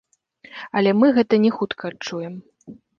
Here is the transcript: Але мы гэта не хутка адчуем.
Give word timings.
Але 0.81 0.95
мы 1.03 1.11
гэта 1.19 1.41
не 1.47 1.55
хутка 1.61 1.83
адчуем. 1.95 2.45